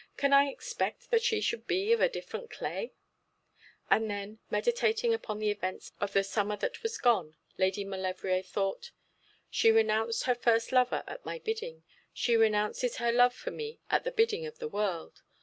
[0.17, 2.95] Can I expect that she should be of a different clay?'
[3.91, 8.89] And then, meditating upon the events of the summer that was gone, Lady Maulevrier thought
[9.51, 14.03] She renounced her first lover at my bidding; she renounces her love for me at
[14.03, 15.21] the bidding of the world.